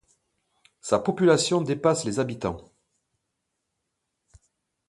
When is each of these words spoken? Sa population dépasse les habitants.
Sa 0.79 0.97
population 0.97 1.61
dépasse 1.61 2.05
les 2.05 2.17
habitants. 2.19 2.73